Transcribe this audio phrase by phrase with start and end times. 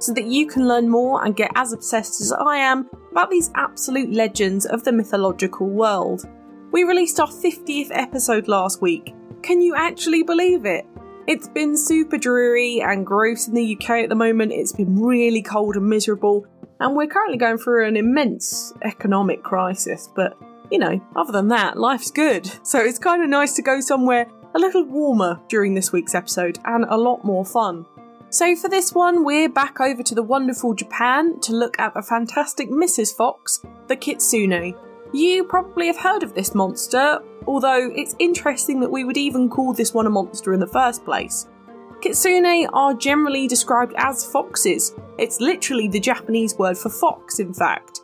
[0.00, 3.50] so that you can learn more and get as obsessed as I am about these
[3.54, 6.28] absolute legends of the mythological world.
[6.72, 9.14] We released our 50th episode last week.
[9.42, 10.86] Can you actually believe it?
[11.26, 14.52] It's been super dreary and gross in the UK at the moment.
[14.52, 16.46] It's been really cold and miserable,
[16.80, 20.08] and we're currently going through an immense economic crisis.
[20.14, 20.36] But,
[20.70, 22.50] you know, other than that, life's good.
[22.62, 26.58] So it's kind of nice to go somewhere a little warmer during this week's episode
[26.64, 27.86] and a lot more fun.
[28.32, 32.02] So, for this one, we're back over to the wonderful Japan to look at the
[32.02, 33.12] fantastic Mrs.
[33.12, 34.76] Fox, the Kitsune.
[35.12, 39.72] You probably have heard of this monster, although it's interesting that we would even call
[39.72, 41.48] this one a monster in the first place.
[42.02, 44.94] Kitsune are generally described as foxes.
[45.18, 48.02] It's literally the Japanese word for fox, in fact.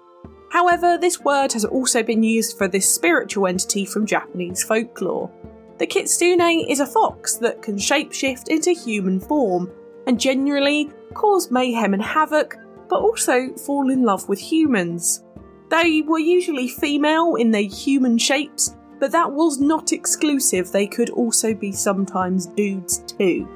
[0.51, 5.31] However, this word has also been used for this spiritual entity from Japanese folklore.
[5.79, 9.71] The Kitsune is a fox that can shapeshift into human form
[10.07, 12.57] and generally cause mayhem and havoc,
[12.89, 15.25] but also fall in love with humans.
[15.71, 21.11] They were usually female in their human shapes, but that was not exclusive, they could
[21.11, 23.49] also be sometimes dudes too.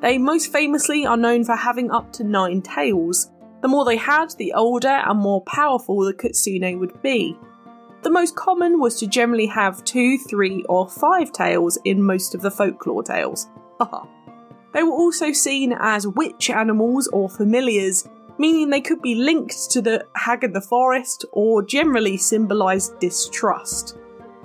[0.00, 3.30] They most famously are known for having up to nine tails.
[3.60, 7.36] The more they had, the older and more powerful the kitsune would be.
[8.02, 12.40] The most common was to generally have two, three, or five tails in most of
[12.40, 13.48] the folklore tales.
[13.78, 14.06] Haha.
[14.72, 19.82] They were also seen as witch animals or familiars, meaning they could be linked to
[19.82, 23.98] the hag of the forest or generally symbolised distrust.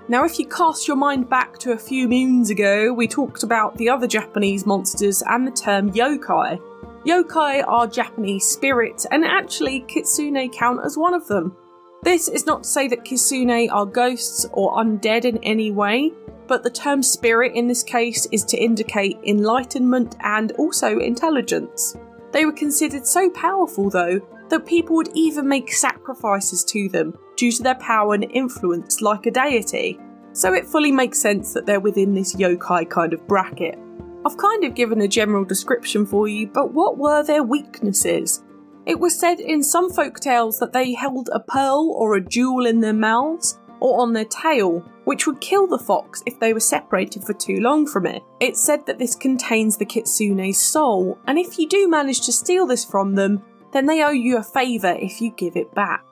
[0.10, 3.76] Now, if you cast your mind back to a few moons ago, we talked about
[3.76, 6.62] the other Japanese monsters and the term yokai.
[7.06, 11.56] Yokai are Japanese spirits, and actually, kitsune count as one of them.
[12.04, 16.14] This is not to say that kitsune are ghosts or undead in any way,
[16.48, 21.96] but the term spirit in this case is to indicate enlightenment and also intelligence.
[22.32, 27.52] They were considered so powerful, though, that people would even make sacrifices to them due
[27.52, 30.00] to their power and influence like a deity.
[30.34, 33.78] So it fully makes sense that they're within this yokai kind of bracket.
[34.26, 38.44] I've kind of given a general description for you, but what were their weaknesses?
[38.86, 42.66] It was said in some folk tales that they held a pearl or a jewel
[42.66, 46.60] in their mouths, or on their tail, which would kill the fox if they were
[46.60, 48.24] separated for too long from it.
[48.40, 52.66] It's said that this contains the kitsune's soul, and if you do manage to steal
[52.66, 53.44] this from them,
[53.74, 56.04] then they owe you a favour if you give it back.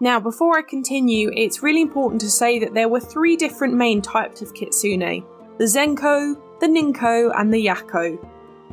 [0.00, 4.02] Now, before I continue, it's really important to say that there were three different main
[4.02, 5.24] types of kitsune
[5.58, 8.18] the Zenko, the Ninko, and the Yako.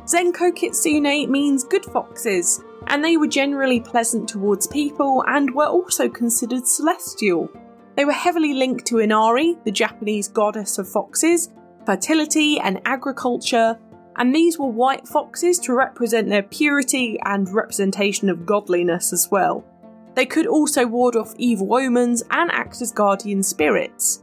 [0.04, 6.10] Zenko kitsune means good foxes, and they were generally pleasant towards people and were also
[6.10, 7.48] considered celestial.
[7.96, 11.50] They were heavily linked to Inari, the Japanese goddess of foxes,
[11.86, 13.78] fertility, and agriculture,
[14.16, 19.64] and these were white foxes to represent their purity and representation of godliness as well.
[20.14, 24.22] They could also ward off evil omens and act as guardian spirits.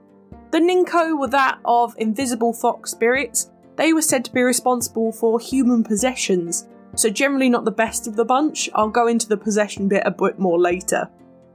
[0.51, 3.51] The Ninko were that of invisible fox spirits.
[3.77, 8.15] They were said to be responsible for human possessions, so generally not the best of
[8.15, 8.69] the bunch.
[8.75, 11.09] I'll go into the possession bit a bit more later.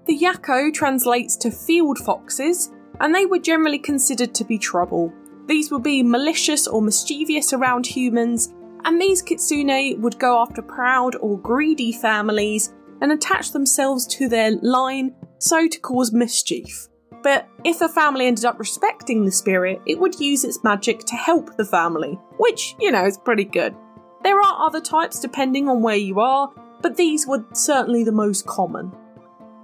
[0.07, 5.13] The Yako translates to field foxes, and they were generally considered to be trouble.
[5.47, 11.17] These would be malicious or mischievous around humans, and these kitsune would go after proud
[11.17, 16.89] or greedy families and attach themselves to their line so to cause mischief.
[17.23, 21.17] But if a family ended up respecting the spirit, it would use its magic to
[21.17, 23.75] help the family, which, you know, is pretty good.
[24.23, 28.47] There are other types depending on where you are, but these were certainly the most
[28.47, 28.93] common.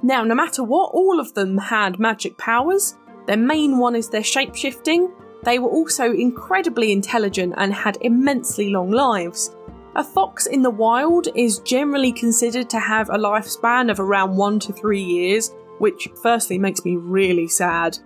[0.02, 2.96] Now, no matter what, all of them had magic powers.
[3.26, 5.12] Their main one is their shapeshifting.
[5.44, 9.54] They were also incredibly intelligent and had immensely long lives.
[9.94, 14.58] A fox in the wild is generally considered to have a lifespan of around one
[14.60, 17.98] to three years, which firstly makes me really sad.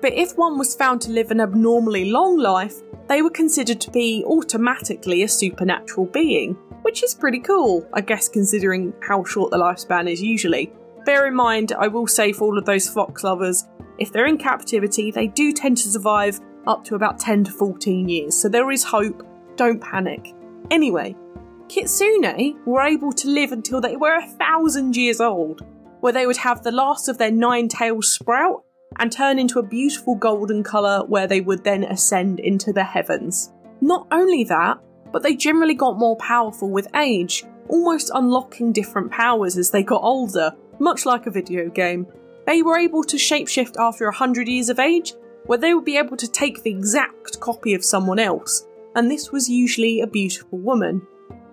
[0.00, 3.90] But if one was found to live an abnormally long life, they were considered to
[3.90, 9.58] be automatically a supernatural being, which is pretty cool, I guess, considering how short the
[9.58, 10.72] lifespan is usually.
[11.06, 14.38] Bear in mind, I will say for all of those fox lovers, if they're in
[14.38, 18.72] captivity, they do tend to survive up to about 10 to 14 years, so there
[18.72, 19.24] is hope.
[19.54, 20.34] Don't panic.
[20.70, 21.14] Anyway,
[21.68, 25.64] Kitsune were able to live until they were a thousand years old.
[26.00, 28.62] where they would have the last of their nine tails sprout
[28.98, 33.52] and turn into a beautiful golden colour where they would then ascend into the heavens.
[33.80, 34.78] Not only that,
[35.10, 40.02] but they generally got more powerful with age, almost unlocking different powers as they got
[40.02, 42.06] older, much like a video game.
[42.46, 45.14] They were able to shapeshift after 100 years of age,
[45.46, 49.30] where they would be able to take the exact copy of someone else, and this
[49.30, 51.06] was usually a beautiful woman.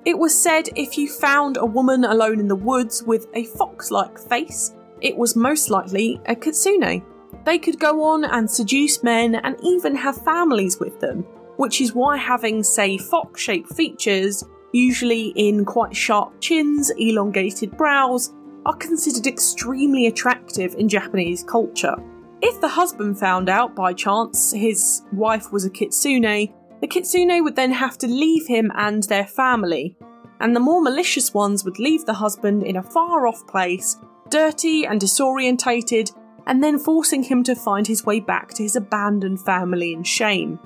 [0.06, 3.90] It was said if you found a woman alone in the woods with a fox
[3.90, 7.04] like face, it was most likely a kitsune.
[7.46, 11.24] They could go on and seduce men and even have families with them,
[11.58, 18.34] which is why having, say, fox shaped features, usually in quite sharp chins, elongated brows,
[18.65, 21.95] are considered extremely attractive in Japanese culture.
[22.42, 27.56] If the husband found out by chance his wife was a kitsune, the kitsune would
[27.56, 29.95] then have to leave him and their family,
[30.39, 33.98] and the more malicious ones would leave the husband in a far off place,
[34.30, 36.12] dirty and disorientated,
[36.48, 40.60] and then forcing him to find his way back to his abandoned family in shame.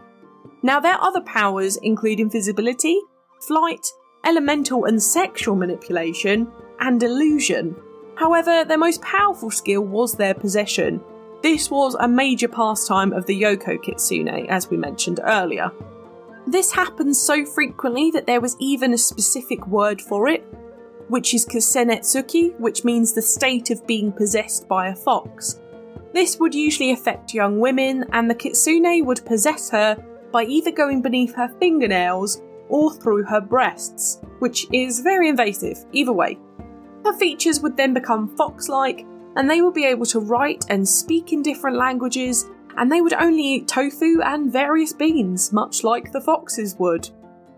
[0.63, 2.99] Now, their other powers include invisibility,
[3.41, 3.85] flight,
[4.25, 7.75] elemental and sexual manipulation, and illusion.
[8.17, 11.01] However, their most powerful skill was their possession.
[11.43, 15.71] This was a major pastime of the Yako Kitsune, as we mentioned earlier.
[16.47, 20.41] This happens so frequently that there was even a specific word for it,
[21.09, 25.61] which is Kitsunetsuki, which means the state of being possessed by a fox.
[26.13, 29.95] This would usually affect young women, and the kitsune would possess her
[30.31, 36.13] by either going beneath her fingernails or through her breasts, which is very invasive, either
[36.13, 36.39] way.
[37.07, 39.05] Her features would then become fox like,
[39.37, 43.13] and they would be able to write and speak in different languages, and they would
[43.13, 47.09] only eat tofu and various beans, much like the foxes would.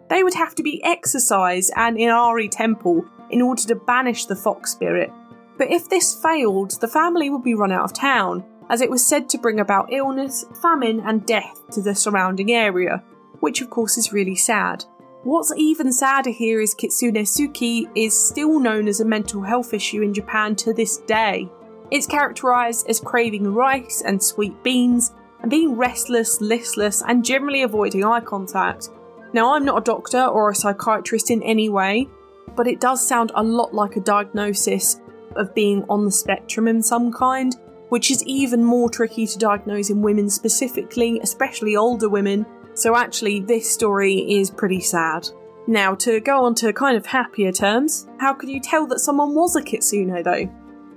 [0.07, 4.71] They would have to be exorcised and Inari Temple in order to banish the fox
[4.71, 5.11] spirit,
[5.57, 9.03] but if this failed, the family would be run out of town, as it was
[9.03, 13.03] said to bring about illness, famine, and death to the surrounding area,
[13.39, 14.85] which of course is really sad.
[15.23, 20.13] What's even sadder here is Kitsunetsuki is still known as a mental health issue in
[20.13, 21.49] Japan to this day.
[21.91, 25.11] It's characterised as craving rice and sweet beans,
[25.41, 28.89] and being restless, listless, and generally avoiding eye contact.
[29.33, 32.07] Now, I'm not a doctor or a psychiatrist in any way,
[32.55, 35.01] but it does sound a lot like a diagnosis
[35.35, 37.57] of being on the spectrum in some kind,
[37.89, 42.45] which is even more tricky to diagnose in women specifically, especially older women.
[42.73, 45.27] So, actually, this story is pretty sad.
[45.67, 49.35] Now, to go on to kind of happier terms, how could you tell that someone
[49.35, 50.49] was a kitsune though?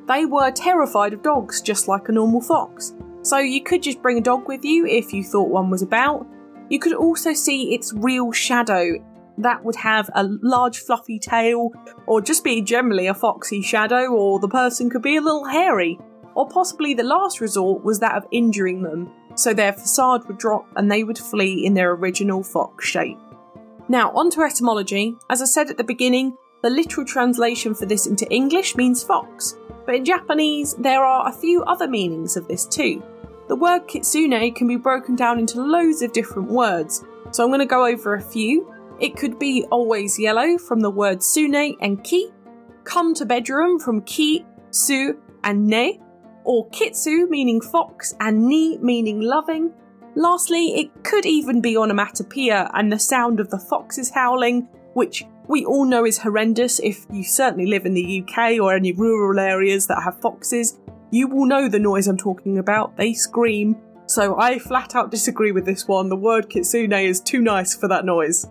[0.08, 2.94] They were terrified of dogs, just like a normal fox.
[3.22, 6.26] So, you could just bring a dog with you if you thought one was about.
[6.70, 8.94] You could also see its real shadow
[9.38, 11.70] that would have a large fluffy tail,
[12.06, 15.98] or just be generally a foxy shadow, or the person could be a little hairy.
[16.34, 20.66] Or possibly the last resort was that of injuring them, so their facade would drop
[20.76, 23.18] and they would flee in their original fox shape.
[23.88, 25.16] Now, on to etymology.
[25.28, 29.56] As I said at the beginning, the literal translation for this into English means fox,
[29.84, 33.02] but in Japanese there are a few other meanings of this too.
[33.48, 37.58] The word kitsune can be broken down into loads of different words, so I'm going
[37.60, 42.04] to go over a few it could be always yellow from the words sune and
[42.04, 42.30] ki,
[42.84, 46.00] come to bedroom from ki, su, and ne,
[46.44, 49.72] or kitsu meaning fox and ni meaning loving.
[50.14, 55.64] Lastly, it could even be onomatopoeia and the sound of the foxes howling, which we
[55.64, 59.86] all know is horrendous if you certainly live in the UK or any rural areas
[59.86, 60.78] that have foxes.
[61.10, 63.76] You will know the noise I'm talking about, they scream.
[64.06, 66.08] So I flat out disagree with this one.
[66.08, 68.46] The word kitsune is too nice for that noise.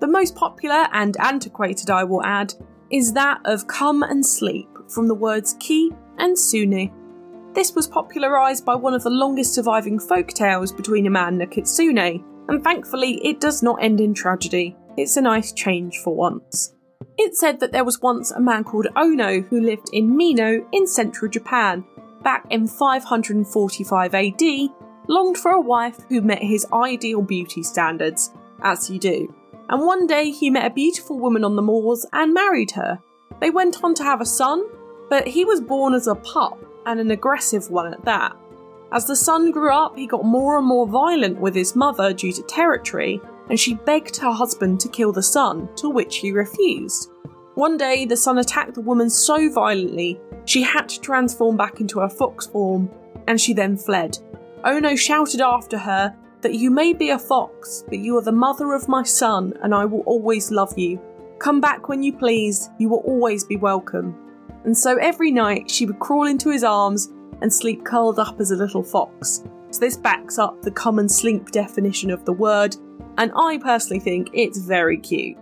[0.00, 2.54] The most popular and antiquated, I will add,
[2.90, 6.92] is that of come and sleep from the words ki and sune.
[7.54, 11.42] This was popularised by one of the longest surviving folk tales between a man and
[11.42, 14.76] a kitsune, and thankfully it does not end in tragedy.
[14.96, 16.74] It's a nice change for once.
[17.16, 20.86] It's said that there was once a man called Ono who lived in Mino in
[20.86, 21.84] central Japan,
[22.22, 24.42] back in 545 AD,
[25.08, 29.34] longed for a wife who met his ideal beauty standards, as you do
[29.68, 32.98] and one day he met a beautiful woman on the moors and married her.
[33.40, 34.64] They went on to have a son,
[35.10, 38.34] but he was born as a pup and an aggressive one at that.
[38.90, 42.32] As the son grew up, he got more and more violent with his mother due
[42.32, 47.10] to territory, and she begged her husband to kill the son, to which he refused.
[47.54, 52.00] One day, the son attacked the woman so violently she had to transform back into
[52.00, 52.90] her fox form,
[53.26, 54.18] and she then fled.
[54.64, 58.72] Ono shouted after her that you may be a fox, but you are the mother
[58.72, 60.98] of my son, and I will always love you.
[61.38, 64.27] Come back when you please, you will always be welcome.
[64.64, 67.10] And so every night she would crawl into his arms
[67.40, 69.44] and sleep curled up as a little fox.
[69.70, 72.76] So this backs up the common sleep definition of the word,
[73.18, 75.36] and I personally think it's very cute.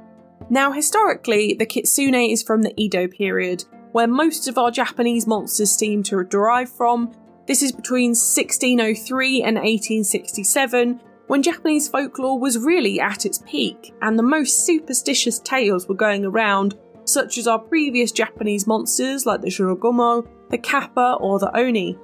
[0.51, 5.73] Now, historically, the kitsune is from the Edo period, where most of our Japanese monsters
[5.73, 7.13] seem to derive from.
[7.47, 14.19] This is between 1603 and 1867, when Japanese folklore was really at its peak, and
[14.19, 19.49] the most superstitious tales were going around, such as our previous Japanese monsters like the
[19.49, 21.99] Jorogumo, the Kappa, or the Oni.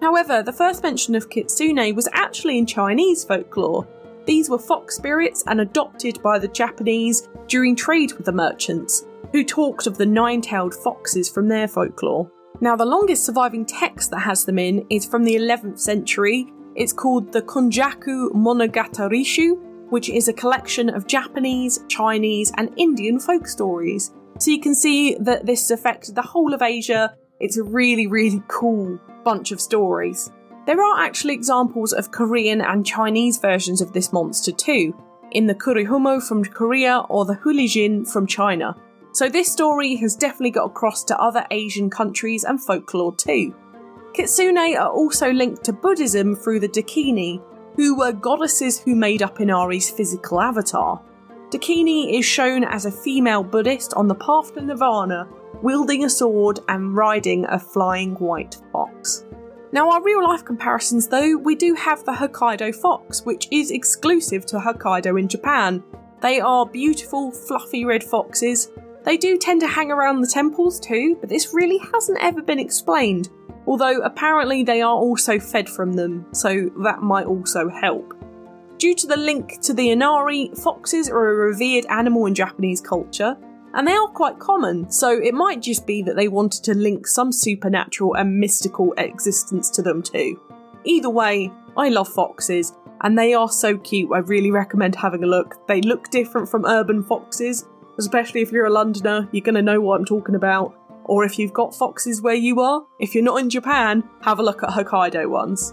[0.00, 3.86] However, the first mention of kitsune was actually in Chinese folklore.
[4.26, 9.44] These were fox spirits and adopted by the Japanese during trade with the merchants, who
[9.44, 12.30] talked of the nine tailed foxes from their folklore.
[12.60, 16.92] Now, the longest surviving text that has them in is from the 11th century it's
[16.92, 19.24] called the Konjaku Monogatari
[19.88, 24.12] which is a collection of Japanese, Chinese, and Indian folk stories.
[24.38, 27.14] So you can see that this affected the whole of Asia.
[27.40, 30.30] It's a really, really cool bunch of stories.
[30.66, 34.94] There are actually examples of Korean and Chinese versions of this monster too,
[35.30, 38.76] in the Kurihomo from Korea or the Hulijin from China.
[39.12, 43.54] So this story has definitely got across to other Asian countries and folklore too.
[44.14, 47.42] Kitsune are also linked to Buddhism through the Dakini,
[47.76, 51.00] who were goddesses who made up Inari's physical avatar.
[51.50, 55.28] Dakini is shown as a female Buddhist on the path to Nirvana,
[55.62, 59.24] wielding a sword and riding a flying white fox.
[59.70, 64.44] Now, our real life comparisons, though, we do have the Hokkaido fox, which is exclusive
[64.46, 65.84] to Hokkaido in Japan.
[66.20, 68.70] They are beautiful, fluffy red foxes.
[69.04, 72.58] They do tend to hang around the temples too, but this really hasn't ever been
[72.58, 73.28] explained,
[73.66, 78.15] although apparently they are also fed from them, so that might also help.
[78.78, 83.36] Due to the link to the Inari, foxes are a revered animal in Japanese culture,
[83.72, 87.06] and they are quite common, so it might just be that they wanted to link
[87.06, 90.38] some supernatural and mystical existence to them too.
[90.84, 95.26] Either way, I love foxes, and they are so cute, I really recommend having a
[95.26, 95.66] look.
[95.66, 97.66] They look different from urban foxes,
[97.98, 100.74] especially if you're a Londoner, you're going to know what I'm talking about
[101.06, 104.42] or if you've got foxes where you are, if you're not in Japan, have a
[104.42, 105.72] look at Hokkaido ones.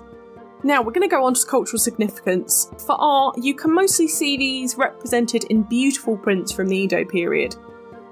[0.63, 2.69] Now, we're going to go on to cultural significance.
[2.85, 7.55] For art, you can mostly see these represented in beautiful prints from the Edo period,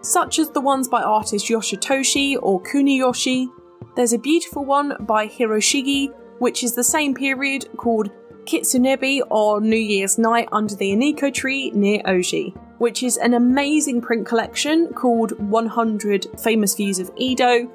[0.01, 3.47] such as the ones by artist Yoshitoshi or Kuniyoshi.
[3.95, 8.11] There's a beautiful one by Hiroshige, which is the same period, called
[8.43, 14.01] Kitsunebi or New Year's Night under the Enoki tree near Oji which is an amazing
[14.01, 17.67] print collection called 100 Famous Views of Edo.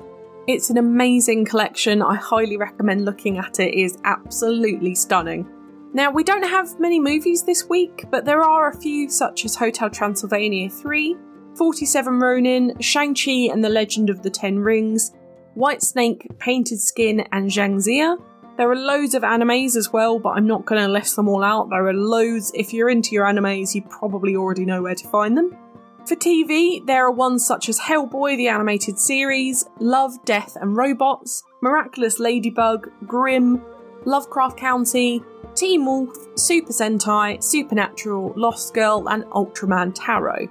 [0.47, 2.01] It's an amazing collection.
[2.01, 3.75] I highly recommend looking at it.
[3.75, 5.45] It is absolutely stunning.
[5.93, 9.57] Now, we don't have many movies this week, but there are a few such as
[9.57, 11.17] Hotel Transylvania 3,
[11.57, 15.13] 47 Ronin, Shang-Chi and the Legend of the Ten Rings,
[15.55, 18.17] White Snake, Painted Skin, and Zhang Ziya.
[18.57, 21.43] There are loads of animes as well, but I'm not going to list them all
[21.43, 21.71] out.
[21.71, 22.53] There are loads.
[22.55, 25.57] If you're into your animes, you probably already know where to find them.
[26.07, 31.43] For TV, there are ones such as Hellboy, the animated series, Love, Death and Robots,
[31.61, 33.61] Miraculous Ladybug, Grimm,
[34.05, 35.21] Lovecraft Country,
[35.57, 40.47] Teen Wolf, Super Sentai, Supernatural, Lost Girl, and Ultraman Taro.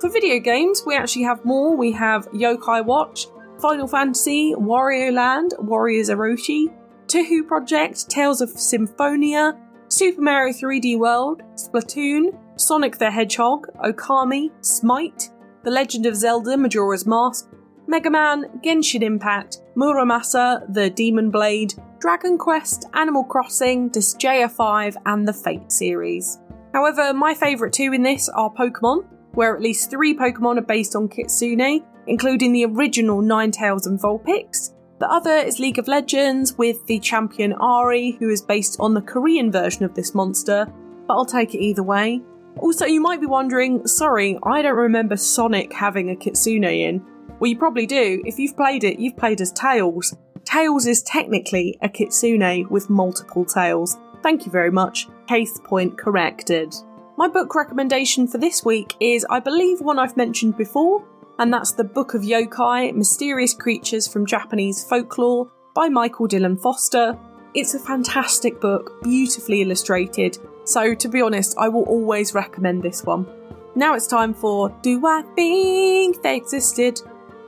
[0.00, 1.74] For video games, we actually have more.
[1.74, 3.28] We have Yokai Watch,
[3.58, 6.66] Final Fantasy, Wario Land, Warriors Orochi,
[7.06, 15.30] Touhou Project, Tales of Symphonia, Super Mario 3D World, Splatoon, Sonic the Hedgehog, Okami, Smite,
[15.64, 17.48] The Legend of Zelda Majora's Mask,
[17.86, 25.26] Mega Man, Genshin Impact, Muramasa, The Demon Blade, Dragon Quest, Animal Crossing, Disgaea 5, and
[25.26, 26.38] the Fate series.
[26.72, 30.94] However, my favourite two in this are Pokemon, where at least three Pokemon are based
[30.94, 36.86] on Kitsune, including the original Ninetales and Vulpix, the other is League of Legends with
[36.86, 40.70] the champion Ahri, who is based on the Korean version of this monster,
[41.08, 42.20] but I'll take it either way.
[42.58, 47.04] Also, you might be wondering, sorry, I don't remember Sonic having a Kitsune in.
[47.38, 48.22] Well, you probably do.
[48.26, 50.14] If you've played it, you've played as Tails.
[50.44, 53.96] Tails is technically a Kitsune with multiple tails.
[54.22, 55.08] Thank you very much.
[55.26, 56.74] Case point corrected.
[57.16, 61.04] My book recommendation for this week is, I believe, one I've mentioned before,
[61.38, 67.18] and that's the Book of Yokai Mysterious Creatures from Japanese Folklore by Michael Dylan Foster.
[67.54, 73.04] It's a fantastic book, beautifully illustrated, so to be honest, I will always recommend this
[73.04, 73.26] one.
[73.74, 77.00] Now it's time for Do I Think They Existed?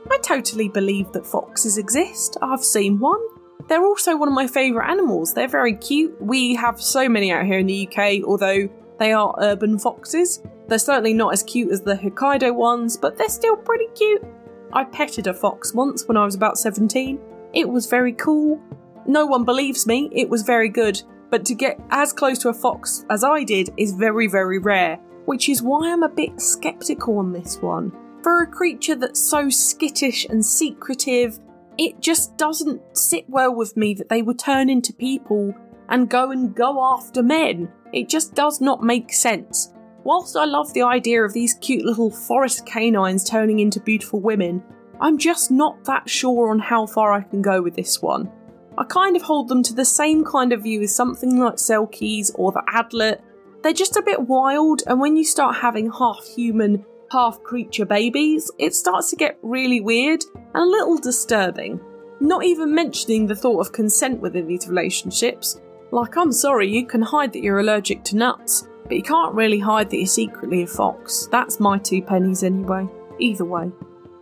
[0.09, 2.37] I totally believe that foxes exist.
[2.41, 3.21] I've seen one.
[3.67, 5.33] They're also one of my favourite animals.
[5.33, 6.15] They're very cute.
[6.21, 10.41] We have so many out here in the UK, although they are urban foxes.
[10.67, 14.23] They're certainly not as cute as the Hokkaido ones, but they're still pretty cute.
[14.71, 17.19] I petted a fox once when I was about 17.
[17.53, 18.61] It was very cool.
[19.05, 21.01] No one believes me, it was very good,
[21.33, 24.97] but to get as close to a fox as I did is very, very rare,
[25.25, 27.91] which is why I'm a bit skeptical on this one.
[28.21, 31.39] For a creature that's so skittish and secretive,
[31.79, 35.55] it just doesn't sit well with me that they would turn into people
[35.89, 37.67] and go and go after men.
[37.91, 39.73] It just does not make sense.
[40.03, 44.61] Whilst I love the idea of these cute little forest canines turning into beautiful women,
[45.01, 48.31] I'm just not that sure on how far I can go with this one.
[48.77, 52.31] I kind of hold them to the same kind of view as something like Selkies
[52.35, 53.21] or the Adlet.
[53.61, 58.51] They're just a bit wild, and when you start having half human, half creature babies,
[58.57, 61.79] it starts to get really weird and a little disturbing.
[62.19, 65.61] Not even mentioning the thought of consent within these relationships.
[65.91, 69.59] Like, I'm sorry, you can hide that you're allergic to nuts, but you can't really
[69.59, 71.27] hide that you're secretly a fox.
[71.31, 72.87] That's my two pennies anyway.
[73.19, 73.71] Either way.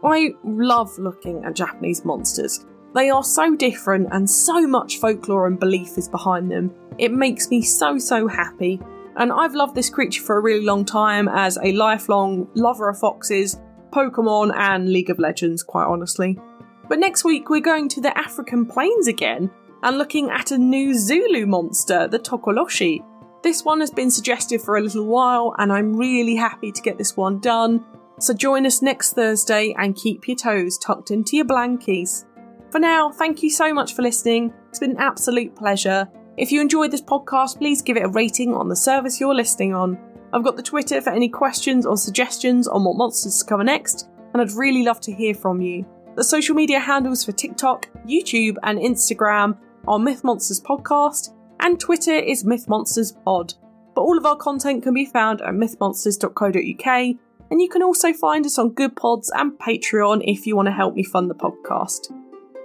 [0.04, 2.66] I love looking at Japanese monsters.
[2.94, 6.74] They are so different and so much folklore and belief is behind them.
[6.98, 8.82] It makes me so, so happy
[9.16, 13.00] and I've loved this creature for a really long time as a lifelong lover of
[13.00, 13.60] foxes,
[13.92, 16.40] Pokemon, and League of Legends, quite honestly.
[16.88, 19.52] But next week we're going to the African plains again
[19.84, 23.04] and looking at a new Zulu monster, the Tokoloshi.
[23.44, 26.98] This one has been suggested for a little while, and I'm really happy to get
[26.98, 27.84] this one done.
[28.20, 32.26] So join us next Thursday and keep your toes tucked into your blankies.
[32.72, 34.54] For now, thank you so much for listening.
[34.70, 36.08] It's been an absolute pleasure.
[36.38, 39.74] If you enjoyed this podcast, please give it a rating on the service you're listening
[39.74, 40.00] on.
[40.32, 44.08] I've got the Twitter for any questions or suggestions on what monsters to cover next,
[44.34, 45.86] and I'd really love to hear from you.
[46.16, 52.14] The social media handles for TikTok, YouTube, and Instagram are Myth Monsters Podcast, and Twitter
[52.14, 53.54] is Myth Monsters Pod.
[53.94, 57.16] But all of our content can be found at mythmonsters.co.uk,
[57.52, 60.96] and you can also find us on Goodpods and Patreon if you want to help
[60.96, 62.08] me fund the podcast.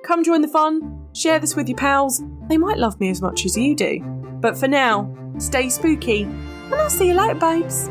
[0.07, 3.45] Come join the fun, share this with your pals, they might love me as much
[3.45, 3.99] as you do.
[4.41, 7.91] But for now, stay spooky, and I'll see you later, babes.